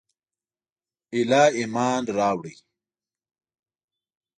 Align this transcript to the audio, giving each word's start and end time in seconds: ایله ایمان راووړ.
ایله 1.13 1.43
ایمان 1.57 2.03
راووړ. 2.17 2.55